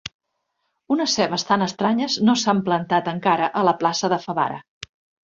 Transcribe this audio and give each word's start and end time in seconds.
Unes 0.93 1.11
cebes 1.19 1.43
tan 1.49 1.63
estranyes 1.65 2.15
no 2.29 2.35
s'han 2.45 2.63
plantat 2.71 3.11
encara, 3.13 3.51
a 3.63 3.67
la 3.69 3.75
plaça 3.83 4.11
de 4.15 4.19
Favara. 4.25 4.59